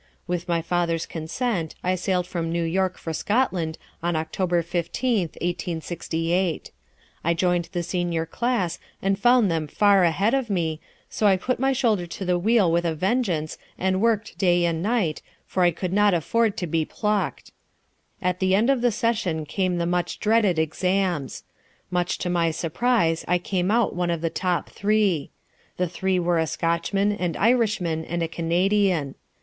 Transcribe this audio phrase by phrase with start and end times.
[0.25, 6.71] With my father's consent I sailed from New York for Scotland on October 15th, 1868.
[7.23, 11.59] I joined the senior class and found them far ahead of me, so I put
[11.59, 15.69] my shoulder to the wheel with a vengeance, and worked day and night, for I
[15.69, 17.51] could not afford to be plucked.
[18.23, 21.43] At the end of the session came the much dreaded exams.
[21.91, 25.29] Much to my surprise I came out one of the top three.
[25.77, 29.13] The three were a Scotchman, an Irishman and a Canadian.